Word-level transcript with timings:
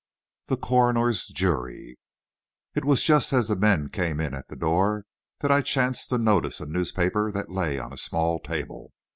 THE 0.47 0.57
CORONER'S 0.57 1.27
JURY 1.27 1.99
It 2.73 2.85
was 2.85 3.03
just 3.03 3.31
as 3.33 3.49
the 3.49 3.55
men 3.55 3.89
came 3.89 4.19
in 4.19 4.33
at 4.33 4.47
the 4.47 4.55
door, 4.55 5.05
that 5.41 5.51
I 5.51 5.61
chanced 5.61 6.09
to 6.09 6.17
notice 6.17 6.59
a 6.59 6.65
newspaper 6.65 7.31
that 7.31 7.51
lay 7.51 7.77
on 7.77 7.93
a 7.93 7.97
small 7.97 8.39
table. 8.39 8.93